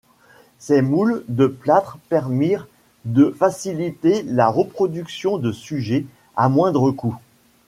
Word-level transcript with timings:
Ces 0.57 0.81
moules 0.81 1.23
de 1.27 1.45
plâtre 1.45 1.99
permirent 2.09 2.65
de 3.05 3.29
faciliter 3.37 4.23
la 4.23 4.49
reproduction 4.49 5.37
de 5.37 5.51
sujets 5.51 6.07
à 6.35 6.49
moindre 6.49 6.89
coût. 6.89 7.17